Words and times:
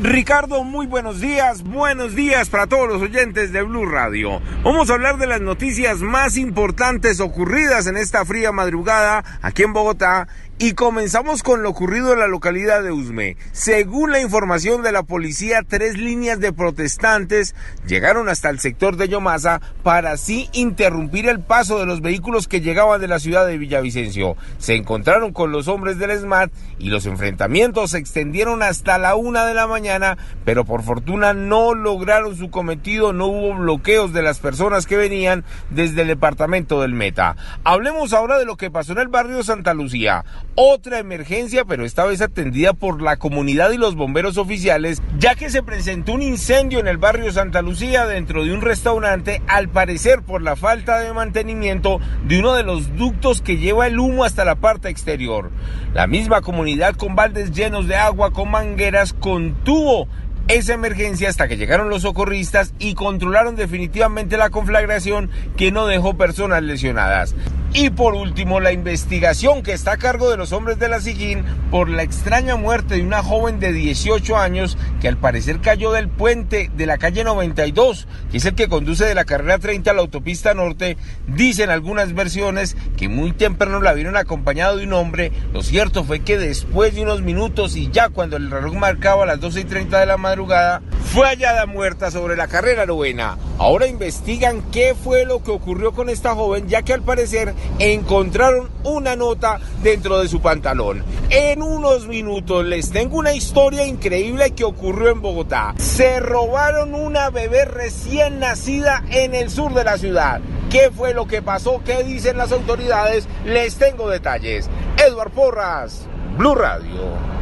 Ricardo, 0.00 0.64
muy 0.64 0.86
buenos 0.86 1.20
días. 1.20 1.62
Buenos 1.62 2.14
días 2.14 2.48
para 2.48 2.66
todos 2.66 2.88
los 2.88 3.02
oyentes 3.02 3.52
de 3.52 3.62
Blue 3.62 3.84
Radio. 3.84 4.40
Vamos 4.64 4.88
a 4.88 4.94
hablar 4.94 5.18
de 5.18 5.26
las 5.26 5.42
noticias 5.42 6.00
más 6.00 6.38
importantes 6.38 7.20
ocurridas 7.20 7.86
en 7.86 7.98
esta 7.98 8.24
fría 8.24 8.52
madrugada 8.52 9.22
aquí 9.42 9.64
en 9.64 9.74
Bogotá 9.74 10.28
y 10.58 10.74
comenzamos 10.74 11.42
con 11.42 11.62
lo 11.62 11.70
ocurrido 11.70 12.12
en 12.12 12.20
la 12.20 12.28
localidad 12.28 12.82
de 12.82 12.92
Usme. 12.92 13.36
Según 13.50 14.12
la 14.12 14.20
información 14.20 14.82
de 14.82 14.92
la 14.92 15.02
policía, 15.02 15.62
tres 15.66 15.98
líneas 15.98 16.38
de 16.38 16.52
protestantes 16.52 17.56
llegaron 17.86 18.28
hasta 18.28 18.48
el 18.48 18.60
sector 18.60 18.96
de 18.96 19.08
Yomasa 19.08 19.60
para 19.82 20.12
así 20.12 20.48
interrumpir 20.52 21.28
el 21.28 21.40
paso 21.40 21.80
de 21.80 21.86
los 21.86 22.00
vehículos 22.00 22.46
que 22.46 22.60
llegaban 22.60 23.00
de 23.00 23.08
la 23.08 23.18
ciudad 23.18 23.44
de 23.44 23.58
Villavicencio. 23.58 24.36
Se 24.58 24.76
encontraron 24.76 25.32
con 25.32 25.50
los 25.50 25.66
hombres 25.66 25.98
del 25.98 26.16
SMAT 26.16 26.52
y 26.78 26.90
los 26.90 27.06
enfrentamientos 27.06 27.90
se 27.90 27.98
extendieron 27.98 28.62
hasta 28.62 28.98
la 28.98 29.16
una 29.16 29.46
de 29.46 29.54
la 29.54 29.66
mañana, 29.66 30.16
pero 30.44 30.64
por 30.64 30.82
fortuna 30.82 31.32
no 31.32 31.74
lograron 31.74 32.36
su 32.36 32.50
cometido, 32.50 33.12
no 33.12 33.26
hubo 33.26 33.54
bloqueos 33.54 34.12
de 34.12 34.22
las 34.22 34.38
personas 34.38 34.86
que 34.86 34.96
venían 34.96 35.44
desde 35.70 36.02
el 36.02 36.08
departamento 36.08 36.80
del 36.82 36.92
Meta. 36.92 37.36
Hablemos 37.64 38.12
ahora 38.12 38.38
de 38.38 38.44
lo 38.44 38.56
que 38.56 38.70
pasó 38.70 38.92
en 38.92 38.98
el 38.98 39.08
barrio 39.08 39.42
Santa 39.42 39.74
Lucía 39.74 40.24
otra 40.54 40.98
emergencia, 40.98 41.64
pero 41.64 41.84
esta 41.84 42.04
vez 42.04 42.20
atendida 42.20 42.72
por 42.72 43.00
la 43.00 43.16
comunidad 43.16 43.70
y 43.72 43.78
los 43.78 43.94
bomberos 43.94 44.36
oficiales, 44.36 45.02
ya 45.18 45.34
que 45.34 45.50
se 45.50 45.62
presentó 45.62 46.12
un 46.12 46.22
incendio 46.22 46.78
en 46.78 46.88
el 46.88 46.98
barrio 46.98 47.32
Santa 47.32 47.62
Lucía 47.62 48.06
dentro 48.06 48.44
de 48.44 48.52
un 48.52 48.60
restaurante, 48.60 49.42
al 49.48 49.68
parecer 49.68 50.22
por 50.22 50.42
la 50.42 50.56
falta 50.56 51.00
de 51.00 51.12
mantenimiento 51.12 52.00
de 52.24 52.40
uno 52.40 52.54
de 52.54 52.64
los 52.64 52.96
ductos 52.96 53.40
que 53.40 53.56
lleva 53.56 53.86
el 53.86 53.98
humo 53.98 54.24
hasta 54.24 54.44
la 54.44 54.56
parte 54.56 54.88
exterior. 54.88 55.50
La 55.94 56.06
misma 56.06 56.42
comunidad 56.42 56.96
con 56.96 57.14
baldes 57.14 57.52
llenos 57.52 57.88
de 57.88 57.96
agua 57.96 58.32
con 58.32 58.50
mangueras 58.50 59.12
contuvo 59.12 60.08
esa 60.48 60.74
emergencia 60.74 61.28
hasta 61.28 61.48
que 61.48 61.56
llegaron 61.56 61.88
los 61.88 62.02
socorristas 62.02 62.74
y 62.78 62.94
controlaron 62.94 63.56
definitivamente 63.56 64.36
la 64.36 64.50
conflagración 64.50 65.30
que 65.56 65.70
no 65.70 65.86
dejó 65.86 66.16
personas 66.16 66.62
lesionadas. 66.62 67.34
Y 67.74 67.88
por 67.88 68.14
último, 68.14 68.60
la 68.60 68.72
investigación 68.72 69.62
que 69.62 69.72
está 69.72 69.92
a 69.92 69.96
cargo 69.96 70.30
de 70.30 70.36
los 70.36 70.52
hombres 70.52 70.78
de 70.78 70.88
la 70.88 71.00
Sijín 71.00 71.42
por 71.70 71.88
la 71.88 72.02
extraña 72.02 72.54
muerte 72.56 72.96
de 72.96 73.02
una 73.02 73.22
joven 73.22 73.60
de 73.60 73.72
18 73.72 74.36
años 74.36 74.76
que 75.00 75.08
al 75.08 75.16
parecer 75.16 75.60
cayó 75.60 75.90
del 75.90 76.10
puente 76.10 76.70
de 76.76 76.84
la 76.84 76.98
calle 76.98 77.24
92, 77.24 78.08
que 78.30 78.36
es 78.36 78.44
el 78.44 78.54
que 78.54 78.68
conduce 78.68 79.06
de 79.06 79.14
la 79.14 79.24
carrera 79.24 79.58
30 79.58 79.90
a 79.90 79.94
la 79.94 80.02
autopista 80.02 80.52
norte. 80.52 80.98
Dicen 81.26 81.70
algunas 81.70 82.12
versiones 82.12 82.76
que 82.98 83.08
muy 83.08 83.32
temprano 83.32 83.80
la 83.80 83.94
vieron 83.94 84.18
acompañado 84.18 84.76
de 84.76 84.84
un 84.84 84.92
hombre. 84.92 85.32
Lo 85.54 85.62
cierto 85.62 86.04
fue 86.04 86.20
que 86.20 86.36
después 86.36 86.94
de 86.94 87.02
unos 87.02 87.22
minutos 87.22 87.74
y 87.76 87.88
ya 87.90 88.10
cuando 88.10 88.36
el 88.36 88.50
reloj 88.50 88.74
marcaba 88.74 89.24
las 89.24 89.40
12 89.40 89.60
y 89.60 89.64
30 89.64 89.98
de 89.98 90.06
la 90.06 90.18
madrugada, 90.18 90.82
fue 91.02 91.26
hallada 91.26 91.66
muerta 91.66 92.10
sobre 92.10 92.36
la 92.36 92.48
carrera 92.48 92.86
novena. 92.86 93.36
Ahora 93.58 93.86
investigan 93.86 94.62
qué 94.70 94.94
fue 94.94 95.24
lo 95.24 95.42
que 95.42 95.50
ocurrió 95.50 95.92
con 95.92 96.08
esta 96.08 96.34
joven, 96.34 96.68
ya 96.68 96.82
que 96.82 96.92
al 96.92 97.02
parecer 97.02 97.54
encontraron 97.78 98.70
una 98.84 99.16
nota 99.16 99.60
dentro 99.82 100.18
de 100.18 100.28
su 100.28 100.40
pantalón. 100.40 101.04
En 101.30 101.62
unos 101.62 102.06
minutos 102.06 102.64
les 102.64 102.90
tengo 102.90 103.18
una 103.18 103.34
historia 103.34 103.86
increíble 103.86 104.52
que 104.52 104.64
ocurrió 104.64 105.10
en 105.10 105.20
Bogotá. 105.20 105.74
Se 105.78 106.20
robaron 106.20 106.94
una 106.94 107.30
bebé 107.30 107.64
recién 107.64 108.38
nacida 108.40 109.04
en 109.10 109.34
el 109.34 109.50
sur 109.50 109.74
de 109.74 109.84
la 109.84 109.98
ciudad. 109.98 110.40
¿Qué 110.70 110.90
fue 110.90 111.12
lo 111.12 111.26
que 111.26 111.42
pasó? 111.42 111.82
¿Qué 111.84 112.02
dicen 112.02 112.38
las 112.38 112.52
autoridades? 112.52 113.28
Les 113.44 113.76
tengo 113.76 114.08
detalles. 114.08 114.70
Edward 114.96 115.32
Porras, 115.32 116.06
Blue 116.38 116.54
Radio. 116.54 117.41